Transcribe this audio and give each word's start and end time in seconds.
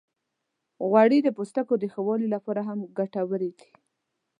غوړې 0.89 1.19
د 1.23 1.27
پوستکي 1.37 1.75
د 1.79 1.83
ښه 1.93 2.01
والي 2.07 2.27
لپاره 2.35 2.61
هم 2.67 2.79
ګټورې 2.97 3.49
دي. 3.59 3.69